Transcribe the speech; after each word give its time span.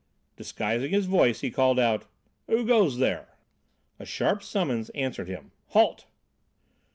Disguising 0.35 0.89
his 0.89 1.05
voice 1.05 1.41
he 1.41 1.51
called 1.51 1.77
out: 1.77 2.05
"Who 2.47 2.65
goes 2.65 2.97
there?" 2.97 3.35
A 3.99 4.05
sharp 4.07 4.41
summons 4.41 4.89
answered 4.95 5.27
him, 5.29 5.51
"Halt!" 5.67 6.05